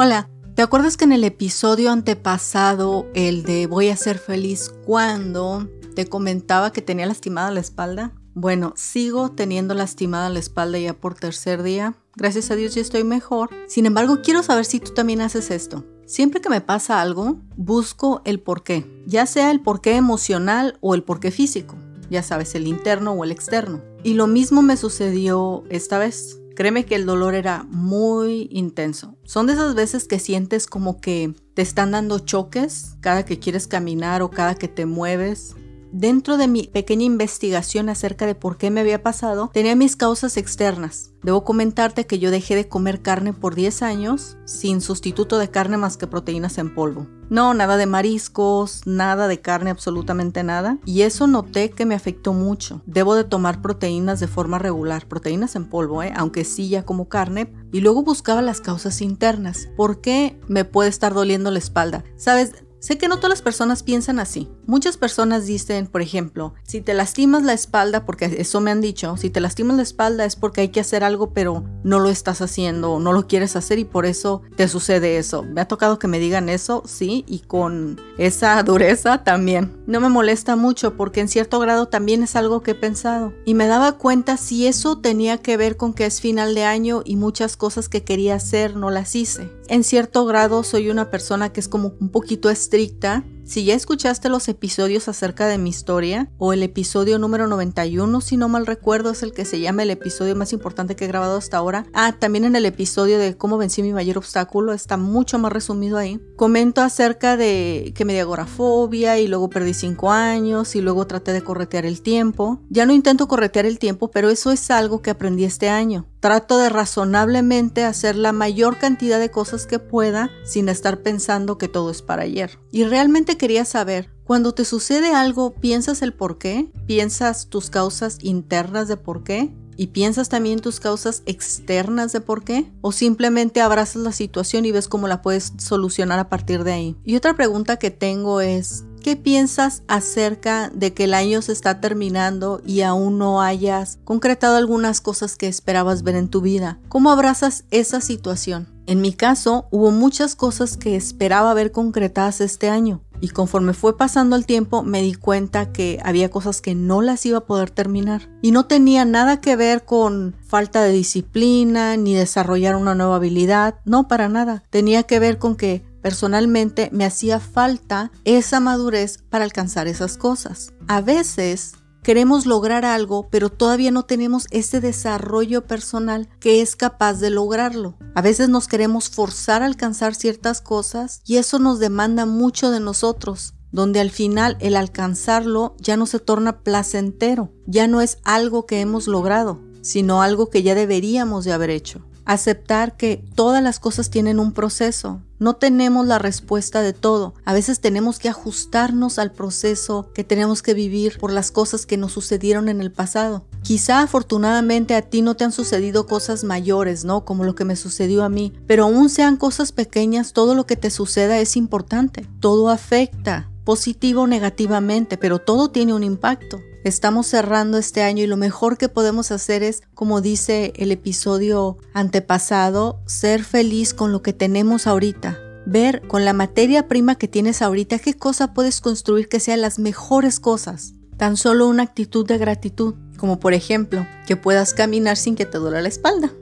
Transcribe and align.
Hola, 0.00 0.30
¿te 0.54 0.62
acuerdas 0.62 0.96
que 0.96 1.06
en 1.06 1.10
el 1.10 1.24
episodio 1.24 1.90
antepasado, 1.90 3.08
el 3.14 3.42
de 3.42 3.66
voy 3.66 3.88
a 3.88 3.96
ser 3.96 4.20
feliz 4.20 4.72
cuando, 4.86 5.68
te 5.96 6.06
comentaba 6.06 6.72
que 6.72 6.82
tenía 6.82 7.04
lastimada 7.04 7.50
la 7.50 7.58
espalda? 7.58 8.12
Bueno, 8.32 8.74
sigo 8.76 9.32
teniendo 9.32 9.74
lastimada 9.74 10.30
la 10.30 10.38
espalda 10.38 10.78
ya 10.78 10.94
por 10.94 11.14
tercer 11.14 11.64
día. 11.64 11.96
Gracias 12.14 12.52
a 12.52 12.54
Dios 12.54 12.76
ya 12.76 12.80
estoy 12.80 13.02
mejor. 13.02 13.50
Sin 13.66 13.86
embargo, 13.86 14.20
quiero 14.22 14.44
saber 14.44 14.66
si 14.66 14.78
tú 14.78 14.94
también 14.94 15.20
haces 15.20 15.50
esto. 15.50 15.84
Siempre 16.06 16.40
que 16.40 16.48
me 16.48 16.60
pasa 16.60 17.00
algo, 17.00 17.40
busco 17.56 18.22
el 18.24 18.38
porqué, 18.38 18.86
ya 19.04 19.26
sea 19.26 19.50
el 19.50 19.62
porqué 19.62 19.96
emocional 19.96 20.78
o 20.80 20.94
el 20.94 21.02
porqué 21.02 21.32
físico, 21.32 21.74
ya 22.08 22.22
sabes, 22.22 22.54
el 22.54 22.68
interno 22.68 23.14
o 23.14 23.24
el 23.24 23.32
externo. 23.32 23.82
Y 24.04 24.14
lo 24.14 24.28
mismo 24.28 24.62
me 24.62 24.76
sucedió 24.76 25.64
esta 25.70 25.98
vez. 25.98 26.38
Créeme 26.58 26.84
que 26.84 26.96
el 26.96 27.06
dolor 27.06 27.36
era 27.36 27.62
muy 27.68 28.48
intenso. 28.50 29.16
Son 29.22 29.46
de 29.46 29.52
esas 29.52 29.76
veces 29.76 30.08
que 30.08 30.18
sientes 30.18 30.66
como 30.66 31.00
que 31.00 31.32
te 31.54 31.62
están 31.62 31.92
dando 31.92 32.18
choques 32.18 32.96
cada 33.00 33.24
que 33.24 33.38
quieres 33.38 33.68
caminar 33.68 34.22
o 34.22 34.30
cada 34.32 34.56
que 34.56 34.66
te 34.66 34.84
mueves. 34.84 35.54
Dentro 35.92 36.36
de 36.36 36.48
mi 36.48 36.64
pequeña 36.66 37.04
investigación 37.04 37.88
acerca 37.88 38.26
de 38.26 38.34
por 38.34 38.58
qué 38.58 38.70
me 38.70 38.80
había 38.80 39.02
pasado, 39.02 39.50
tenía 39.52 39.74
mis 39.74 39.96
causas 39.96 40.36
externas. 40.36 41.12
Debo 41.22 41.44
comentarte 41.44 42.06
que 42.06 42.18
yo 42.18 42.30
dejé 42.30 42.54
de 42.54 42.68
comer 42.68 43.02
carne 43.02 43.32
por 43.32 43.54
10 43.54 43.82
años 43.82 44.36
sin 44.44 44.80
sustituto 44.80 45.38
de 45.38 45.50
carne 45.50 45.76
más 45.76 45.96
que 45.96 46.06
proteínas 46.06 46.58
en 46.58 46.74
polvo. 46.74 47.06
No, 47.30 47.54
nada 47.54 47.76
de 47.76 47.86
mariscos, 47.86 48.82
nada 48.86 49.28
de 49.28 49.40
carne, 49.40 49.70
absolutamente 49.70 50.42
nada. 50.42 50.78
Y 50.84 51.02
eso 51.02 51.26
noté 51.26 51.70
que 51.70 51.86
me 51.86 51.94
afectó 51.94 52.32
mucho. 52.32 52.82
Debo 52.86 53.14
de 53.14 53.24
tomar 53.24 53.60
proteínas 53.60 54.20
de 54.20 54.28
forma 54.28 54.58
regular, 54.58 55.06
proteínas 55.06 55.56
en 55.56 55.68
polvo, 55.68 56.02
¿eh? 56.02 56.12
aunque 56.16 56.44
sí 56.44 56.68
ya 56.68 56.84
como 56.84 57.08
carne. 57.08 57.52
Y 57.72 57.80
luego 57.80 58.02
buscaba 58.02 58.40
las 58.40 58.60
causas 58.60 59.02
internas. 59.02 59.68
¿Por 59.76 60.00
qué 60.00 60.40
me 60.48 60.64
puede 60.64 60.88
estar 60.88 61.12
doliendo 61.12 61.50
la 61.50 61.58
espalda? 61.58 62.04
Sabes, 62.16 62.52
Sé 62.80 62.96
que 62.96 63.08
no 63.08 63.16
todas 63.16 63.30
las 63.30 63.42
personas 63.42 63.82
piensan 63.82 64.20
así. 64.20 64.48
Muchas 64.68 64.98
personas 64.98 65.46
dicen, 65.46 65.86
por 65.86 66.02
ejemplo, 66.02 66.52
si 66.62 66.82
te 66.82 66.92
lastimas 66.92 67.42
la 67.42 67.54
espalda, 67.54 68.04
porque 68.04 68.26
eso 68.36 68.60
me 68.60 68.70
han 68.70 68.82
dicho, 68.82 69.16
si 69.16 69.30
te 69.30 69.40
lastimas 69.40 69.78
la 69.78 69.82
espalda 69.82 70.26
es 70.26 70.36
porque 70.36 70.60
hay 70.60 70.68
que 70.68 70.80
hacer 70.80 71.04
algo, 71.04 71.32
pero 71.32 71.64
no 71.84 71.98
lo 71.98 72.10
estás 72.10 72.42
haciendo, 72.42 73.00
no 73.00 73.14
lo 73.14 73.26
quieres 73.26 73.56
hacer 73.56 73.78
y 73.78 73.86
por 73.86 74.04
eso 74.04 74.42
te 74.56 74.68
sucede 74.68 75.16
eso. 75.16 75.42
Me 75.42 75.62
ha 75.62 75.68
tocado 75.68 75.98
que 75.98 76.06
me 76.06 76.18
digan 76.18 76.50
eso, 76.50 76.82
sí, 76.84 77.24
y 77.26 77.38
con 77.38 77.98
esa 78.18 78.62
dureza 78.62 79.24
también. 79.24 79.74
No 79.86 80.02
me 80.02 80.10
molesta 80.10 80.54
mucho 80.54 80.98
porque 80.98 81.20
en 81.20 81.28
cierto 81.28 81.60
grado 81.60 81.88
también 81.88 82.22
es 82.22 82.36
algo 82.36 82.62
que 82.62 82.72
he 82.72 82.74
pensado. 82.74 83.32
Y 83.46 83.54
me 83.54 83.68
daba 83.68 83.92
cuenta 83.92 84.36
si 84.36 84.66
eso 84.66 84.98
tenía 84.98 85.38
que 85.38 85.56
ver 85.56 85.78
con 85.78 85.94
que 85.94 86.04
es 86.04 86.20
final 86.20 86.54
de 86.54 86.64
año 86.64 87.00
y 87.06 87.16
muchas 87.16 87.56
cosas 87.56 87.88
que 87.88 88.04
quería 88.04 88.34
hacer 88.34 88.76
no 88.76 88.90
las 88.90 89.16
hice. 89.16 89.50
En 89.68 89.82
cierto 89.82 90.26
grado 90.26 90.62
soy 90.62 90.90
una 90.90 91.10
persona 91.10 91.54
que 91.54 91.60
es 91.60 91.68
como 91.68 91.94
un 92.00 92.10
poquito 92.10 92.50
estricta 92.50 93.24
si 93.48 93.64
ya 93.64 93.74
escuchaste 93.74 94.28
los 94.28 94.46
episodios 94.48 95.08
acerca 95.08 95.46
de 95.46 95.56
mi 95.56 95.70
historia, 95.70 96.28
o 96.36 96.52
el 96.52 96.62
episodio 96.62 97.18
número 97.18 97.46
91, 97.46 98.20
si 98.20 98.36
no 98.36 98.48
mal 98.50 98.66
recuerdo, 98.66 99.10
es 99.10 99.22
el 99.22 99.32
que 99.32 99.46
se 99.46 99.58
llama 99.58 99.84
el 99.84 99.90
episodio 99.90 100.36
más 100.36 100.52
importante 100.52 100.96
que 100.96 101.06
he 101.06 101.08
grabado 101.08 101.38
hasta 101.38 101.56
ahora. 101.56 101.86
Ah, 101.94 102.12
también 102.12 102.44
en 102.44 102.56
el 102.56 102.66
episodio 102.66 103.18
de 103.18 103.38
cómo 103.38 103.56
vencí 103.56 103.82
mi 103.82 103.94
mayor 103.94 104.18
obstáculo, 104.18 104.74
está 104.74 104.98
mucho 104.98 105.38
más 105.38 105.50
resumido 105.50 105.96
ahí. 105.96 106.20
Comento 106.36 106.82
acerca 106.82 107.38
de 107.38 107.94
que 107.96 108.04
me 108.04 108.12
dio 108.12 108.22
agorafobia 108.22 109.18
y 109.18 109.28
luego 109.28 109.48
perdí 109.48 109.72
5 109.72 110.10
años 110.10 110.76
y 110.76 110.82
luego 110.82 111.06
traté 111.06 111.32
de 111.32 111.42
corretear 111.42 111.86
el 111.86 112.02
tiempo. 112.02 112.60
Ya 112.68 112.84
no 112.84 112.92
intento 112.92 113.28
corretear 113.28 113.64
el 113.64 113.78
tiempo, 113.78 114.10
pero 114.10 114.28
eso 114.28 114.50
es 114.50 114.70
algo 114.70 115.00
que 115.00 115.08
aprendí 115.08 115.44
este 115.44 115.70
año. 115.70 116.06
Trato 116.20 116.58
de 116.58 116.68
razonablemente 116.68 117.84
hacer 117.84 118.16
la 118.16 118.32
mayor 118.32 118.78
cantidad 118.78 119.20
de 119.20 119.30
cosas 119.30 119.66
que 119.66 119.78
pueda 119.78 120.30
sin 120.44 120.68
estar 120.68 121.02
pensando 121.02 121.58
que 121.58 121.68
todo 121.68 121.90
es 121.90 122.02
para 122.02 122.22
ayer. 122.22 122.58
Y 122.72 122.84
realmente 122.84 123.36
quería 123.36 123.64
saber, 123.64 124.10
cuando 124.24 124.52
te 124.52 124.64
sucede 124.64 125.14
algo, 125.14 125.54
¿piensas 125.54 126.02
el 126.02 126.12
por 126.12 126.38
qué? 126.38 126.70
¿Piensas 126.86 127.48
tus 127.48 127.70
causas 127.70 128.18
internas 128.20 128.88
de 128.88 128.96
por 128.96 129.22
qué? 129.22 129.54
¿Y 129.76 129.86
piensas 129.86 130.28
también 130.28 130.58
tus 130.58 130.80
causas 130.80 131.22
externas 131.24 132.10
de 132.10 132.20
por 132.20 132.42
qué? 132.42 132.72
¿O 132.80 132.90
simplemente 132.90 133.60
abrazas 133.60 134.02
la 134.02 134.10
situación 134.10 134.64
y 134.64 134.72
ves 134.72 134.88
cómo 134.88 135.06
la 135.06 135.22
puedes 135.22 135.52
solucionar 135.58 136.18
a 136.18 136.28
partir 136.28 136.64
de 136.64 136.72
ahí? 136.72 136.96
Y 137.04 137.14
otra 137.14 137.36
pregunta 137.36 137.76
que 137.76 137.92
tengo 137.92 138.40
es, 138.40 138.84
¿Qué 139.08 139.16
piensas 139.16 139.84
acerca 139.88 140.68
de 140.74 140.92
que 140.92 141.04
el 141.04 141.14
año 141.14 141.40
se 141.40 141.52
está 141.52 141.80
terminando 141.80 142.60
y 142.66 142.82
aún 142.82 143.16
no 143.16 143.40
hayas 143.40 143.98
concretado 144.04 144.56
algunas 144.56 145.00
cosas 145.00 145.36
que 145.36 145.48
esperabas 145.48 146.02
ver 146.02 146.14
en 146.14 146.28
tu 146.28 146.42
vida? 146.42 146.78
¿Cómo 146.90 147.10
abrazas 147.10 147.64
esa 147.70 148.02
situación? 148.02 148.68
En 148.84 149.00
mi 149.00 149.14
caso, 149.14 149.66
hubo 149.70 149.92
muchas 149.92 150.34
cosas 150.34 150.76
que 150.76 150.94
esperaba 150.94 151.54
ver 151.54 151.72
concretadas 151.72 152.42
este 152.42 152.68
año. 152.68 153.00
Y 153.20 153.30
conforme 153.30 153.72
fue 153.72 153.96
pasando 153.96 154.36
el 154.36 154.46
tiempo 154.46 154.82
me 154.82 155.02
di 155.02 155.14
cuenta 155.14 155.72
que 155.72 155.98
había 156.04 156.30
cosas 156.30 156.60
que 156.60 156.74
no 156.74 157.02
las 157.02 157.24
iba 157.26 157.38
a 157.38 157.46
poder 157.46 157.70
terminar. 157.70 158.28
Y 158.42 158.52
no 158.52 158.66
tenía 158.66 159.04
nada 159.04 159.40
que 159.40 159.56
ver 159.56 159.84
con 159.84 160.36
falta 160.46 160.82
de 160.82 160.92
disciplina 160.92 161.96
ni 161.96 162.14
desarrollar 162.14 162.76
una 162.76 162.94
nueva 162.94 163.16
habilidad. 163.16 163.80
No, 163.84 164.06
para 164.06 164.28
nada. 164.28 164.62
Tenía 164.70 165.02
que 165.02 165.18
ver 165.18 165.38
con 165.38 165.56
que 165.56 165.84
Personalmente 166.02 166.90
me 166.92 167.04
hacía 167.04 167.40
falta 167.40 168.10
esa 168.24 168.60
madurez 168.60 169.18
para 169.28 169.44
alcanzar 169.44 169.88
esas 169.88 170.16
cosas. 170.16 170.72
A 170.86 171.00
veces 171.00 171.74
queremos 172.02 172.46
lograr 172.46 172.84
algo, 172.84 173.28
pero 173.30 173.50
todavía 173.50 173.90
no 173.90 174.04
tenemos 174.04 174.46
ese 174.50 174.80
desarrollo 174.80 175.66
personal 175.66 176.28
que 176.40 176.62
es 176.62 176.76
capaz 176.76 177.14
de 177.14 177.30
lograrlo. 177.30 177.96
A 178.14 178.22
veces 178.22 178.48
nos 178.48 178.68
queremos 178.68 179.10
forzar 179.10 179.62
a 179.62 179.66
alcanzar 179.66 180.14
ciertas 180.14 180.60
cosas 180.60 181.20
y 181.24 181.36
eso 181.36 181.58
nos 181.58 181.78
demanda 181.78 182.26
mucho 182.26 182.70
de 182.70 182.80
nosotros 182.80 183.54
donde 183.70 184.00
al 184.00 184.10
final 184.10 184.56
el 184.60 184.76
alcanzarlo 184.76 185.76
ya 185.78 185.96
no 185.96 186.06
se 186.06 186.20
torna 186.20 186.60
placentero, 186.60 187.52
ya 187.66 187.86
no 187.86 188.00
es 188.00 188.18
algo 188.24 188.64
que 188.64 188.80
hemos 188.80 189.06
logrado, 189.06 189.60
sino 189.82 190.22
algo 190.22 190.48
que 190.48 190.62
ya 190.62 190.74
deberíamos 190.74 191.44
de 191.44 191.52
haber 191.52 191.70
hecho 191.70 192.07
aceptar 192.28 192.94
que 192.96 193.24
todas 193.34 193.62
las 193.62 193.80
cosas 193.80 194.10
tienen 194.10 194.38
un 194.38 194.52
proceso. 194.52 195.22
No 195.38 195.56
tenemos 195.56 196.06
la 196.06 196.18
respuesta 196.18 196.82
de 196.82 196.92
todo. 196.92 197.32
A 197.46 197.54
veces 197.54 197.80
tenemos 197.80 198.18
que 198.18 198.28
ajustarnos 198.28 199.18
al 199.18 199.32
proceso 199.32 200.10
que 200.12 200.24
tenemos 200.24 200.60
que 200.60 200.74
vivir 200.74 201.18
por 201.18 201.32
las 201.32 201.50
cosas 201.50 201.86
que 201.86 201.96
nos 201.96 202.12
sucedieron 202.12 202.68
en 202.68 202.82
el 202.82 202.92
pasado. 202.92 203.46
Quizá 203.62 204.02
afortunadamente 204.02 204.94
a 204.94 205.00
ti 205.00 205.22
no 205.22 205.36
te 205.36 205.44
han 205.44 205.52
sucedido 205.52 206.06
cosas 206.06 206.44
mayores, 206.44 207.06
¿no? 207.06 207.24
Como 207.24 207.44
lo 207.44 207.54
que 207.54 207.64
me 207.64 207.76
sucedió 207.76 208.22
a 208.22 208.28
mí. 208.28 208.52
Pero 208.66 208.84
aún 208.84 209.08
sean 209.08 209.38
cosas 209.38 209.72
pequeñas, 209.72 210.34
todo 210.34 210.54
lo 210.54 210.66
que 210.66 210.76
te 210.76 210.90
suceda 210.90 211.38
es 211.38 211.56
importante. 211.56 212.26
Todo 212.40 212.68
afecta, 212.68 213.48
positivo 213.64 214.22
o 214.22 214.26
negativamente, 214.26 215.16
pero 215.16 215.38
todo 215.38 215.70
tiene 215.70 215.94
un 215.94 216.04
impacto. 216.04 216.60
Estamos 216.84 217.26
cerrando 217.26 217.76
este 217.76 218.02
año 218.02 218.22
y 218.22 218.28
lo 218.28 218.36
mejor 218.36 218.78
que 218.78 218.88
podemos 218.88 219.32
hacer 219.32 219.64
es, 219.64 219.82
como 219.94 220.20
dice 220.20 220.72
el 220.76 220.92
episodio 220.92 221.78
antepasado, 221.92 223.00
ser 223.04 223.42
feliz 223.42 223.94
con 223.94 224.12
lo 224.12 224.22
que 224.22 224.32
tenemos 224.32 224.86
ahorita. 224.86 225.38
Ver 225.66 226.02
con 226.06 226.24
la 226.24 226.32
materia 226.32 226.86
prima 226.86 227.16
que 227.16 227.26
tienes 227.26 227.62
ahorita 227.62 227.98
qué 227.98 228.14
cosa 228.14 228.54
puedes 228.54 228.80
construir 228.80 229.28
que 229.28 229.40
sean 229.40 229.60
las 229.60 229.80
mejores 229.80 230.38
cosas. 230.38 230.94
Tan 231.16 231.36
solo 231.36 231.66
una 231.66 231.82
actitud 231.82 232.24
de 232.24 232.38
gratitud, 232.38 232.94
como 233.16 233.40
por 233.40 233.54
ejemplo, 233.54 234.06
que 234.26 234.36
puedas 234.36 234.72
caminar 234.72 235.16
sin 235.16 235.34
que 235.34 235.46
te 235.46 235.58
duela 235.58 235.82
la 235.82 235.88
espalda. 235.88 236.32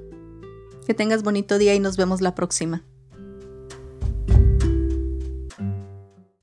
Que 0.86 0.92
tengas 0.92 1.22
bonito 1.22 1.56
día 1.56 1.74
y 1.74 1.80
nos 1.80 1.96
vemos 1.96 2.20
la 2.20 2.34
próxima. 2.34 2.84